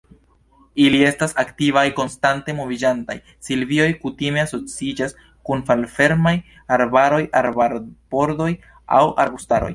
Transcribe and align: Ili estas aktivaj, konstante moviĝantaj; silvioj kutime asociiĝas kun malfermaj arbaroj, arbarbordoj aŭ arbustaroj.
Ili 0.83 1.01
estas 1.09 1.35
aktivaj, 1.41 1.83
konstante 1.99 2.55
moviĝantaj; 2.59 3.17
silvioj 3.49 3.87
kutime 4.07 4.43
asociiĝas 4.45 5.15
kun 5.51 5.63
malfermaj 5.69 6.35
arbaroj, 6.79 7.23
arbarbordoj 7.45 8.51
aŭ 9.01 9.07
arbustaroj. 9.27 9.67